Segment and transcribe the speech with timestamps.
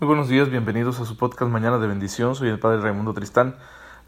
[0.00, 2.36] Muy buenos días, bienvenidos a su podcast Mañana de Bendición.
[2.36, 3.56] Soy el Padre Raimundo Tristán.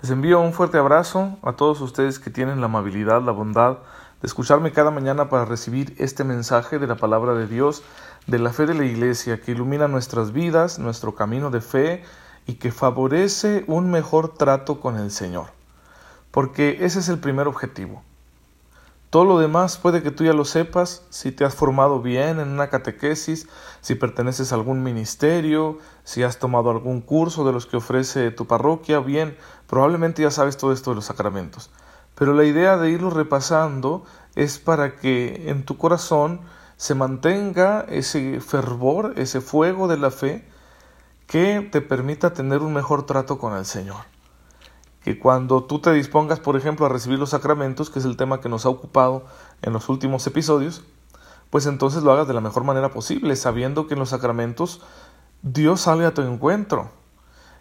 [0.00, 3.78] Les envío un fuerte abrazo a todos ustedes que tienen la amabilidad, la bondad
[4.23, 7.83] de escucharme cada mañana para recibir este mensaje de la palabra de Dios,
[8.29, 12.04] de la fe de la Iglesia, que ilumina nuestras vidas, nuestro camino de fe
[12.46, 15.46] y que favorece un mejor trato con el Señor.
[16.30, 18.04] Porque ese es el primer objetivo
[19.11, 22.48] todo lo demás puede que tú ya lo sepas, si te has formado bien en
[22.48, 23.48] una catequesis,
[23.80, 28.46] si perteneces a algún ministerio, si has tomado algún curso de los que ofrece tu
[28.46, 29.36] parroquia, bien,
[29.66, 31.70] probablemente ya sabes todo esto de los sacramentos.
[32.14, 34.05] Pero la idea de irlo repasando
[34.36, 36.42] es para que en tu corazón
[36.77, 40.48] se mantenga ese fervor, ese fuego de la fe
[41.27, 44.05] que te permita tener un mejor trato con el Señor
[45.02, 48.41] que cuando tú te dispongas, por ejemplo, a recibir los sacramentos, que es el tema
[48.41, 49.24] que nos ha ocupado
[49.62, 50.84] en los últimos episodios,
[51.48, 54.82] pues entonces lo hagas de la mejor manera posible, sabiendo que en los sacramentos
[55.42, 56.91] Dios sale a tu encuentro.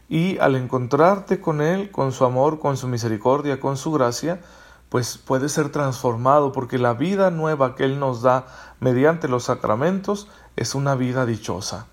[0.09, 4.41] Y al encontrarte con Él, con su amor, con su misericordia, con su gracia,
[4.89, 8.47] pues puede ser transformado, porque la vida nueva que Él nos da
[8.79, 11.87] mediante los sacramentos es una vida dichosa.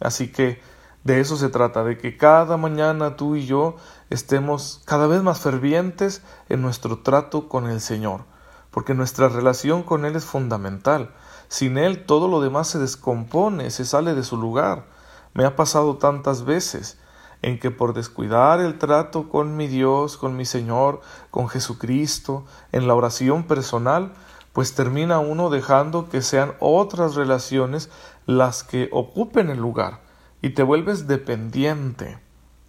[0.00, 0.60] Así que
[1.04, 3.76] de eso se trata, de que cada mañana tú y yo
[4.10, 8.24] estemos cada vez más fervientes en nuestro trato con el Señor,
[8.70, 11.14] porque nuestra relación con Él es fundamental.
[11.48, 14.86] Sin Él todo lo demás se descompone, se sale de su lugar.
[15.32, 16.98] Me ha pasado tantas veces
[17.42, 21.00] en que por descuidar el trato con mi Dios, con mi Señor,
[21.30, 24.12] con Jesucristo, en la oración personal,
[24.52, 27.90] pues termina uno dejando que sean otras relaciones
[28.26, 30.00] las que ocupen el lugar
[30.42, 32.18] y te vuelves dependiente.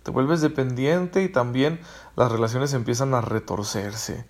[0.03, 1.79] Te vuelves dependiente y también
[2.15, 4.25] las relaciones empiezan a retorcerse,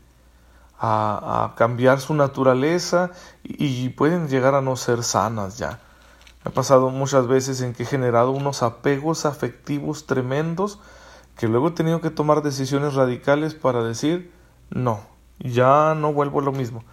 [0.77, 3.11] a, cambiar su naturaleza
[3.43, 5.79] y, pueden llegar a no ser sanas ya.
[6.43, 10.79] Me ha pasado muchas veces en que he generado unos apegos afectivos tremendos
[11.37, 14.31] que luego he tenido que tomar decisiones radicales para decir
[14.69, 15.01] no,
[15.39, 16.83] ya no vuelvo lo mismo.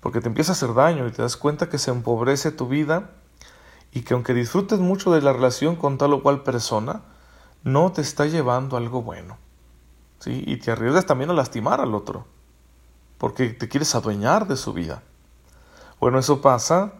[0.00, 3.10] Porque te empieza a hacer daño y te das cuenta que se empobrece tu vida
[3.92, 7.02] y que aunque disfrutes mucho de la relación con tal o cual persona,
[7.64, 9.38] no te está llevando algo bueno.
[10.18, 10.42] ¿sí?
[10.46, 12.26] Y te arriesgas también a lastimar al otro,
[13.18, 15.02] porque te quieres adueñar de su vida.
[16.00, 16.94] Bueno, eso pasa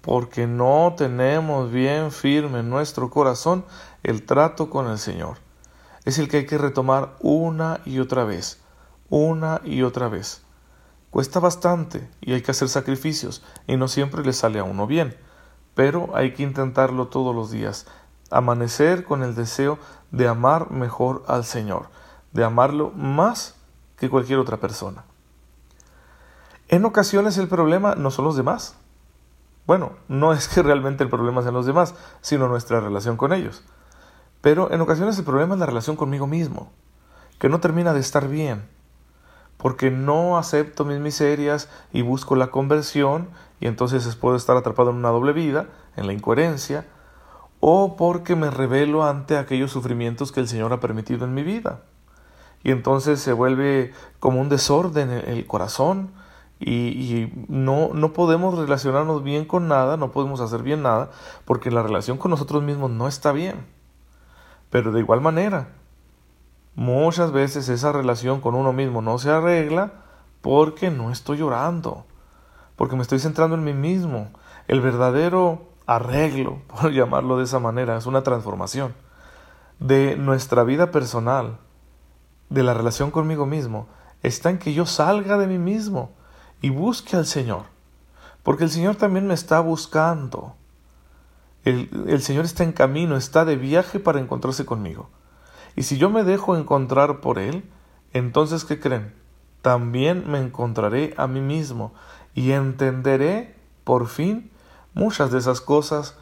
[0.00, 3.64] porque no tenemos bien firme en nuestro corazón
[4.02, 5.38] el trato con el Señor.
[6.04, 8.60] Es el que hay que retomar una y otra vez,
[9.08, 10.42] una y otra vez.
[11.10, 15.16] Cuesta bastante y hay que hacer sacrificios y no siempre le sale a uno bien
[15.74, 17.86] pero hay que intentarlo todos los días,
[18.34, 19.78] amanecer con el deseo
[20.10, 21.88] de amar mejor al Señor,
[22.32, 23.54] de amarlo más
[23.96, 25.04] que cualquier otra persona.
[26.68, 28.76] En ocasiones el problema no son los demás.
[29.66, 33.64] Bueno, no es que realmente el problema sean los demás, sino nuestra relación con ellos.
[34.40, 36.72] Pero en ocasiones el problema es la relación conmigo mismo,
[37.38, 38.68] que no termina de estar bien,
[39.56, 43.28] porque no acepto mis miserias y busco la conversión
[43.60, 46.84] y entonces puedo estar atrapado en una doble vida, en la incoherencia,
[47.66, 51.80] o porque me revelo ante aquellos sufrimientos que el Señor ha permitido en mi vida.
[52.62, 56.12] Y entonces se vuelve como un desorden en el corazón
[56.60, 61.10] y, no, no podemos relacionarnos bien con nada, no podemos hacer bien nada,
[61.46, 63.64] porque la relación con nosotros mismos no está bien.
[64.68, 65.68] Pero de igual manera,
[66.74, 70.04] muchas veces esa relación con uno mismo no se arregla
[70.42, 72.04] porque no estoy llorando
[72.76, 74.30] porque me estoy centrando en mí mismo.
[74.68, 78.94] El verdadero arreglo, por llamarlo de esa manera, es una transformación
[79.78, 81.58] de nuestra vida personal,
[82.50, 83.88] de la relación conmigo mismo,
[84.22, 86.12] está en que yo salga de mí mismo
[86.60, 87.64] y busque al Señor.
[88.42, 90.54] Porque el Señor también me está buscando.
[91.64, 95.08] El, el, Señor está en camino, está de viaje para encontrarse conmigo.
[95.76, 97.64] Y si yo me dejo encontrar por Él,
[98.12, 99.14] entonces, ¿qué creen?
[99.62, 101.94] También me encontraré a mí mismo
[102.34, 104.50] y entenderé por fin
[104.94, 106.16] muchas de esas cosas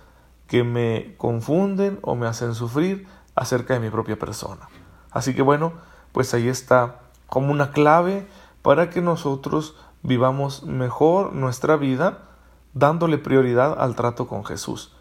[0.46, 4.68] que me confunden o me hacen sufrir acerca de mi propia persona.
[5.10, 5.72] Así que bueno,
[6.12, 8.26] pues ahí está como una clave
[8.62, 12.24] para que nosotros vivamos mejor nuestra vida
[12.74, 14.94] dándole prioridad al trato con Jesús.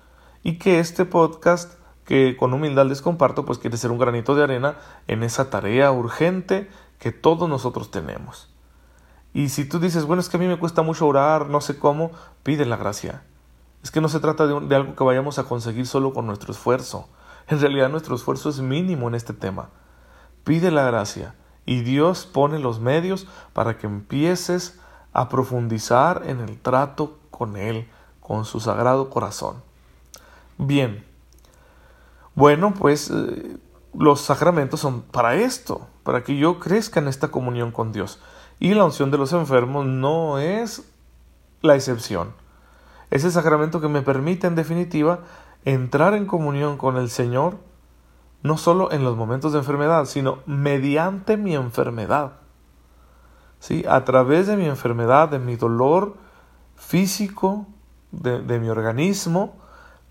[0.44, 1.74] Y que este podcast
[2.06, 4.76] que con humildad les comparto, pues quiere ser un granito de arena
[5.08, 6.70] en esa tarea urgente
[7.00, 8.50] que todos nosotros tenemos.
[9.34, 11.78] Y si tú dices, bueno, es que a mí me cuesta mucho orar, no sé
[11.78, 12.12] cómo,
[12.44, 13.24] pide la gracia.
[13.84, 17.10] Es que no se trata de, algo que vayamos a conseguir solo con nuestro esfuerzo.
[17.48, 19.70] En realidad nuestro esfuerzo es mínimo en este tema.
[20.44, 21.36] Pide la gracia
[21.66, 24.80] y Dios pone los medios para que empieces
[25.14, 27.88] a profundizar en el trato con Él,
[28.20, 29.64] con su sagrado corazón.
[30.58, 31.06] Bien,
[32.36, 33.58] Bueno, pues eh,
[33.94, 38.20] los sacramentos son para esto, para que yo crezca en esta comunión con Dios.
[38.60, 40.84] Y la unción de los enfermos no es
[41.62, 42.34] la excepción.
[43.12, 45.20] Es el sacramento que me permite, en definitiva,
[45.66, 47.58] entrar en comunión con el Señor,
[48.42, 52.34] no solo en los momentos de enfermedad, sino mediante mi enfermedad.
[53.60, 53.86] ¿Sí?
[53.88, 56.16] A través de mi enfermedad, de mi dolor
[56.76, 57.68] físico,
[58.12, 59.62] de mi organismo,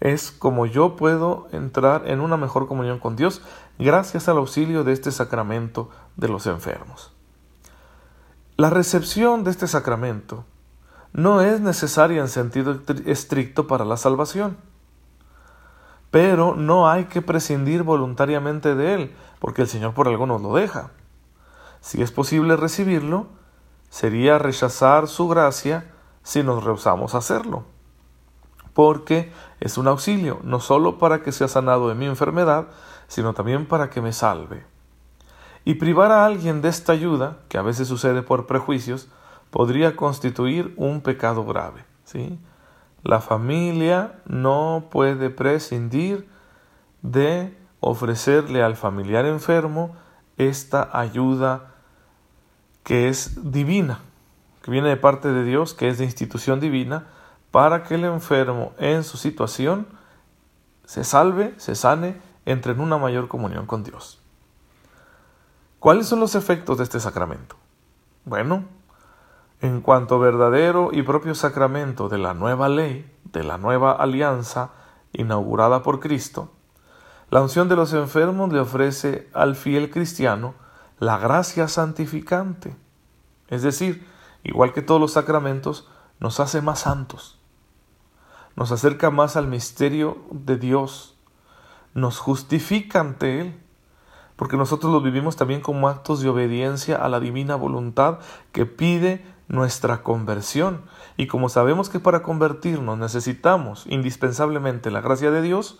[0.01, 3.43] es como yo puedo entrar en una mejor comunión con Dios
[3.79, 7.13] gracias al auxilio de este sacramento de los enfermos.
[8.57, 10.45] La recepción de este sacramento
[11.13, 14.57] no es necesaria en sentido estricto para la salvación,
[16.11, 20.55] pero no hay que prescindir voluntariamente de él, porque el Señor por algo nos lo
[20.55, 20.91] deja.
[21.81, 23.27] Si es posible recibirlo,
[23.89, 25.93] sería rechazar su gracia
[26.23, 27.65] si nos rehusamos a hacerlo
[28.73, 32.69] porque es un auxilio, no solo para que sea sanado de mi enfermedad,
[33.09, 34.65] sino también para que me salve.
[35.65, 39.09] Y privar a alguien de esta ayuda, que a veces sucede por prejuicios,
[39.51, 41.85] podría constituir un pecado grave.
[42.05, 42.39] ¿sí?
[43.03, 46.29] La familia no puede prescindir
[47.03, 49.97] de ofrecerle al familiar enfermo
[50.37, 51.75] esta ayuda
[52.85, 54.01] que es divina,
[54.63, 57.07] que viene de parte de Dios, que es de institución divina,
[57.51, 59.87] para que el enfermo en su situación
[60.85, 64.21] se salve, se sane, entre en una mayor comunión con Dios.
[65.79, 67.57] ¿Cuáles son los efectos de este sacramento?
[68.25, 68.65] Bueno,
[69.61, 74.71] en cuanto verdadero y propio sacramento de la nueva ley, de la nueva alianza
[75.13, 76.51] inaugurada por Cristo,
[77.31, 80.55] la unción de los enfermos le ofrece al fiel cristiano
[80.99, 82.77] la gracia santificante.
[83.49, 84.07] Es decir,
[84.43, 87.41] igual que todos los sacramentos, nos hace más santos
[88.57, 91.17] nos acerca más al misterio de Dios,
[91.95, 93.61] nos justifica ante Él,
[94.37, 98.19] porque nosotros lo vivimos también como actos de obediencia a la divina voluntad
[98.53, 100.83] que pide nuestra conversión.
[101.17, 105.79] Y como sabemos que para convertirnos necesitamos indispensablemente la gracia de Dios,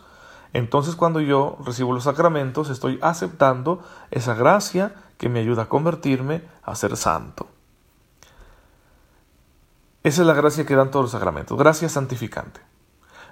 [0.53, 6.43] entonces cuando yo recibo los sacramentos estoy aceptando esa gracia que me ayuda a convertirme
[6.63, 7.47] a ser santo.
[10.03, 12.61] Esa es la gracia que dan todos los sacramentos, gracia santificante.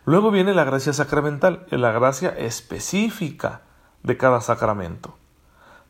[0.05, 3.63] Luego viene la gracia sacramental, la gracia específica
[4.03, 5.18] de cada sacramento,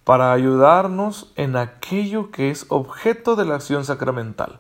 [0.09, 4.59] para ayudarnos en aquello que es objeto de la acción sacramental.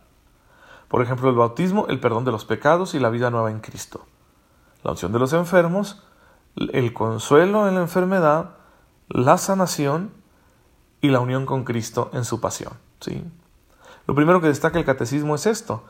[0.89, 4.05] Por ejemplo, el bautismo, el perdón de los pecados y la vida nueva en Cristo.
[4.85, 6.03] La unción de los enfermos,
[6.55, 8.57] el consuelo en la enfermedad,
[9.09, 10.13] la sanación
[11.01, 12.75] y la unión con Cristo en su pasión.
[13.01, 13.25] ¿sí?
[14.07, 15.83] Lo primero que destaca el catecismo es esto,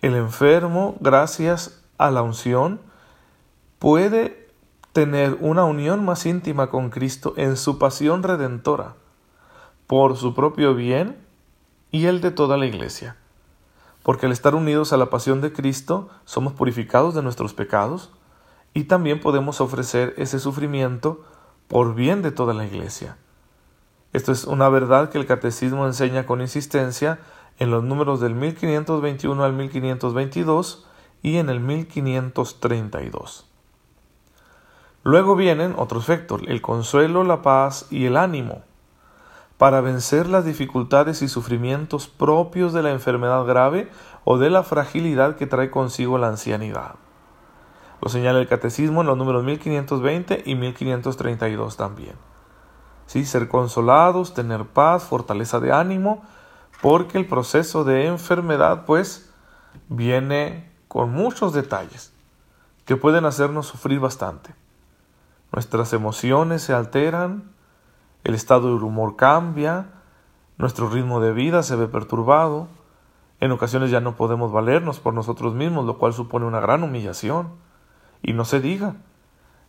[0.00, 2.80] el enfermo, gracias a la unción,
[3.78, 4.39] puede
[4.92, 8.96] tener una unión más íntima con Cristo en su pasión redentora,
[9.86, 11.16] por su propio bien
[11.90, 13.16] y el de toda la Iglesia.
[14.02, 18.10] Porque al estar unidos a la pasión de Cristo, somos purificados de nuestros pecados
[18.74, 21.24] y también podemos ofrecer ese sufrimiento
[21.68, 23.16] por bien de toda la Iglesia.
[24.12, 27.20] Esto es una verdad que el Catecismo enseña con insistencia
[27.58, 30.86] en los números del 1521 al 1522
[31.22, 33.49] y en el 1532.
[35.02, 38.62] Luego vienen otros efectos, el consuelo, la paz y el ánimo,
[39.56, 43.90] para vencer las dificultades y sufrimientos propios de la enfermedad grave
[44.24, 46.96] o de la fragilidad que trae consigo la ancianidad.
[48.02, 52.14] Lo señala el Catecismo en los números 1520 y 1532 también.
[53.06, 53.24] ¿Sí?
[53.24, 56.22] Ser consolados, tener paz, fortaleza de ánimo,
[56.82, 59.32] porque el proceso de enfermedad pues
[59.88, 62.12] viene con muchos detalles
[62.84, 64.54] que pueden hacernos sufrir bastante.
[65.52, 67.50] Nuestras emociones se alteran,
[68.24, 69.86] el estado del humor cambia,
[70.58, 72.68] nuestro ritmo de vida se ve perturbado,
[73.40, 77.48] en ocasiones ya no podemos valernos por nosotros mismos, lo cual supone una gran humillación.
[78.22, 78.96] Y no se diga,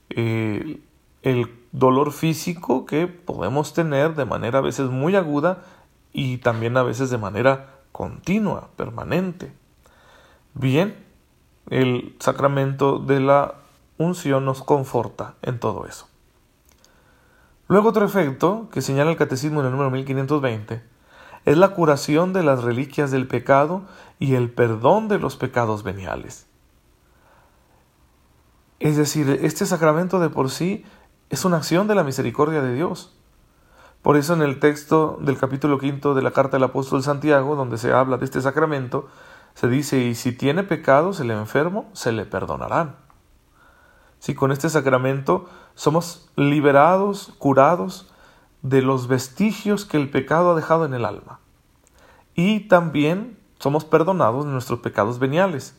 [0.10, 0.82] eh,
[1.22, 5.64] el dolor físico que podemos tener de manera a veces muy aguda
[6.12, 9.54] y también a veces de manera continua, permanente.
[10.54, 11.06] Bien,
[11.70, 13.56] el sacramento de la
[14.02, 16.08] unción nos conforta en todo eso.
[17.68, 20.84] Luego otro efecto que señala el catecismo en el número 1520
[21.46, 23.84] es la curación de las reliquias del pecado
[24.20, 26.48] y el perdón de los pecados veniales.
[28.80, 30.84] Es decir, este sacramento de por sí
[31.30, 33.16] es una acción de la misericordia de Dios.
[34.02, 37.78] Por eso en el texto del capítulo quinto de la carta del apóstol Santiago, donde
[37.78, 39.08] se habla de este sacramento,
[39.54, 42.96] se dice, y si tiene pecados el enfermo, se le perdonarán.
[44.22, 48.14] Si con este sacramento somos liberados, curados
[48.62, 51.40] de los vestigios que el pecado ha dejado en el alma.
[52.36, 55.76] Y también somos perdonados de nuestros pecados veniales,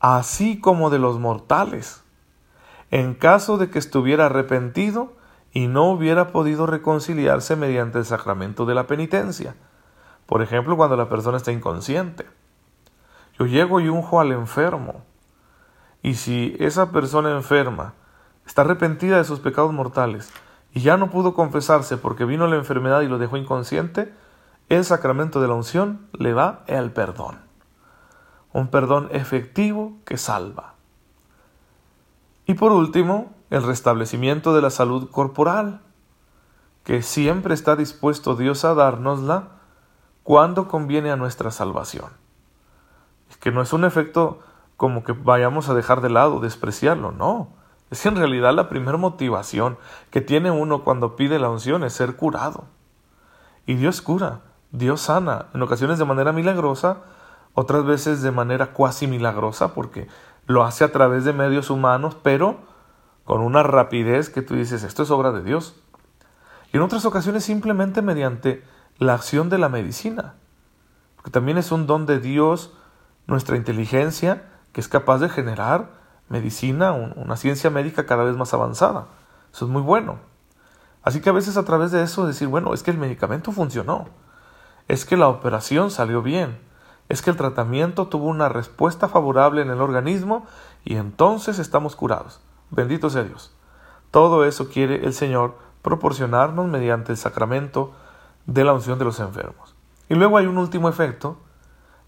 [0.00, 2.02] así como de los mortales,
[2.90, 5.12] en caso de que estuviera arrepentido
[5.52, 9.54] y no hubiera podido reconciliarse mediante el sacramento de la penitencia.
[10.26, 12.26] Por ejemplo, cuando la persona está inconsciente.
[13.38, 15.04] Yo llego y unjo al enfermo.
[16.04, 17.94] Y si esa persona enferma
[18.46, 20.30] está arrepentida de sus pecados mortales
[20.74, 24.12] y ya no pudo confesarse porque vino la enfermedad y lo dejó inconsciente,
[24.68, 27.38] el sacramento de la unción le da el perdón.
[28.52, 30.74] Un perdón efectivo que salva.
[32.44, 35.80] Y por último, el restablecimiento de la salud corporal,
[36.84, 39.52] que siempre está dispuesto Dios a dárnosla
[40.22, 42.10] cuando conviene a nuestra salvación.
[43.30, 44.40] Es que no es un efecto
[44.76, 47.48] como que vayamos a dejar de lado, despreciarlo, no.
[47.90, 49.78] Es en realidad la primera motivación
[50.10, 52.64] que tiene uno cuando pide la unción es ser curado.
[53.66, 54.40] Y Dios cura,
[54.72, 56.98] Dios sana, en ocasiones de manera milagrosa,
[57.54, 60.08] otras veces de manera cuasi milagrosa, porque
[60.46, 62.58] lo hace a través de medios humanos, pero
[63.24, 65.76] con una rapidez que tú dices, esto es obra de Dios.
[66.72, 68.64] Y en otras ocasiones simplemente mediante
[68.98, 70.34] la acción de la medicina,
[71.16, 72.74] porque también es un don de Dios
[73.26, 75.88] nuestra inteligencia que es capaz de generar
[76.28, 79.06] medicina, una ciencia médica cada vez más avanzada.
[79.52, 80.18] Eso es muy bueno.
[81.02, 84.08] Así que a veces a través de eso decir, bueno, es que el medicamento funcionó,
[84.88, 86.58] es que la operación salió bien,
[87.08, 90.46] es que el tratamiento tuvo una respuesta favorable en el organismo
[90.84, 92.40] y entonces estamos curados.
[92.70, 93.54] Bendito sea Dios.
[94.10, 97.92] Todo eso quiere el Señor proporcionarnos mediante el sacramento
[98.46, 99.76] de la unción de los enfermos.
[100.08, 101.36] Y luego hay un último efecto,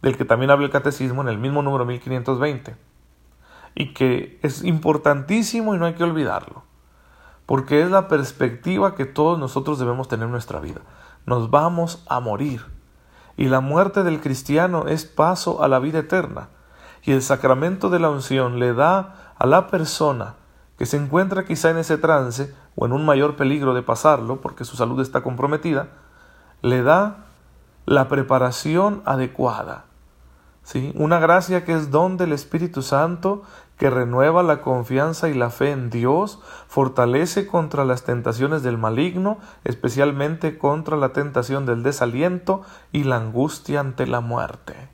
[0.02, 2.76] del que también habla el catecismo en el mismo número 1520,
[3.74, 6.62] y que es importantísimo y no hay que olvidarlo,
[7.44, 10.80] porque es la perspectiva que todos nosotros debemos tener en nuestra vida.
[11.26, 12.64] Nos vamos a morir,
[13.36, 16.48] y la muerte del cristiano es paso a la vida eterna,
[17.02, 20.34] y el sacramento de la unción le da a la persona
[20.78, 24.64] que se encuentra quizá en ese trance o en un mayor peligro de pasarlo porque
[24.64, 25.88] su salud está comprometida,
[26.62, 27.25] le da
[27.86, 29.86] la preparación adecuada.
[30.62, 30.92] ¿sí?
[30.94, 33.42] Una gracia que es don del Espíritu Santo
[33.78, 39.38] que renueva la confianza y la fe en Dios, fortalece contra las tentaciones del maligno,
[39.64, 44.88] especialmente contra la tentación del desaliento y la angustia ante la muerte.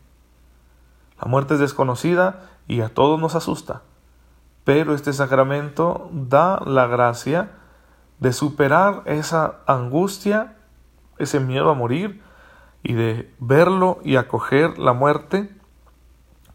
[1.21, 3.83] La muerte es desconocida y a todos nos asusta
[4.65, 7.51] pero este sacramento da la gracia
[8.21, 10.57] de superar esa angustia,
[11.19, 12.23] ese miedo a morir
[12.83, 15.51] y de verlo y acoger la muerte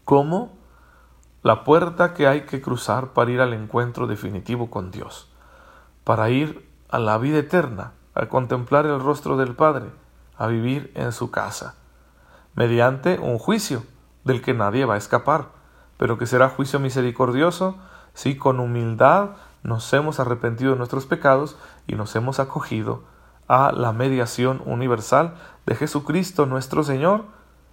[0.04, 0.56] como
[1.42, 5.30] la puerta que hay que cruzar para ir al encuentro definitivo con Dios,
[6.04, 9.86] para ir a la vida eterna, a contemplar el rostro del Padre,
[10.36, 11.76] a vivir en su casa,
[12.54, 13.82] mediante un juicio
[14.24, 15.48] del que nadie va a escapar,
[15.96, 17.76] pero que será juicio misericordioso
[18.14, 19.30] si con humildad
[19.62, 21.56] nos hemos arrepentido de nuestros pecados
[21.86, 23.02] y nos hemos acogido
[23.48, 25.34] a la mediación universal
[25.66, 27.24] de Jesucristo nuestro Señor,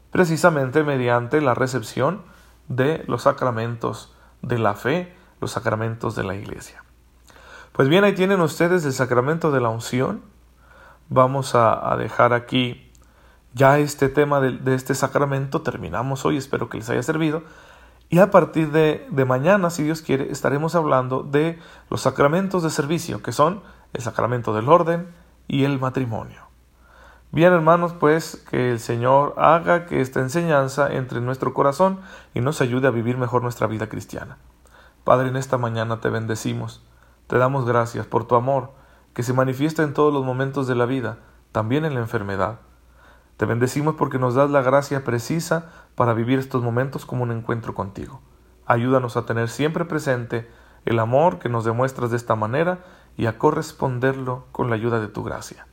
[0.09, 2.21] precisamente mediante la recepción
[2.67, 6.83] de los sacramentos de la fe, los sacramentos de la Iglesia.
[7.73, 10.21] Pues bien, ahí tienen ustedes el sacramento de la unción.
[11.09, 12.89] Vamos a, dejar aquí
[13.53, 15.61] ya este tema de, este sacramento.
[15.61, 17.43] Terminamos hoy, espero que les haya servido.
[18.07, 23.21] Y a partir de, mañana, si Dios quiere, estaremos hablando de los sacramentos de servicio,
[23.21, 23.61] que son
[23.93, 25.09] el sacramento del orden
[25.47, 26.45] y el matrimonio.
[27.31, 31.99] Bien, hermanos, pues que el Señor haga que esta enseñanza entre en nuestro corazón
[32.33, 34.37] y nos ayude a vivir mejor nuestra vida cristiana.
[35.03, 36.81] Padre, en esta mañana te bendecimos,
[37.27, 38.71] te damos gracias por tu amor,
[39.13, 41.17] que se manifiesta en todos los momentos de la vida,
[41.51, 42.59] también en la enfermedad.
[43.37, 47.75] Te bendecimos porque nos das la gracia precisa para vivir estos momentos como un encuentro
[47.75, 48.21] contigo.
[48.65, 50.49] Ayúdanos a tener siempre presente
[50.85, 52.79] el amor que nos demuestras de esta manera
[53.17, 55.67] y a corresponderlo con la ayuda de tu gracia.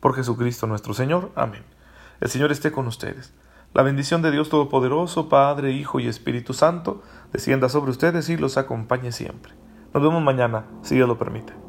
[0.00, 1.30] Por Jesucristo nuestro Señor.
[1.34, 1.64] Amén.
[2.20, 3.32] El Señor esté con ustedes.
[3.72, 8.56] La bendición de Dios Todopoderoso, Padre, Hijo y Espíritu Santo, descienda sobre ustedes y los
[8.56, 9.52] acompañe siempre.
[9.92, 11.63] Nos vemos mañana, si Dios lo permite.